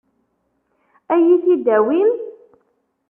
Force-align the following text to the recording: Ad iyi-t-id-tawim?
Ad 1.13 1.21
iyi-t-id-tawim? 1.25 2.11